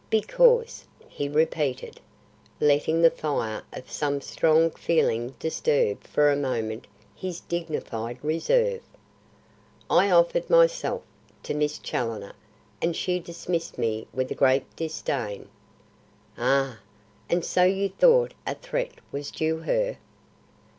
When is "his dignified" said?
7.15-8.17